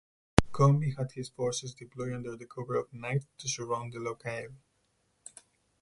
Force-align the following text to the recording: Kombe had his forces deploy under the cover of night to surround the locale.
Kombe 0.51 0.95
had 0.97 1.11
his 1.11 1.29
forces 1.29 1.75
deploy 1.75 2.15
under 2.15 2.35
the 2.35 2.47
cover 2.47 2.75
of 2.75 2.91
night 2.91 3.27
to 3.37 3.47
surround 3.47 3.93
the 3.93 3.99
locale. 3.99 4.55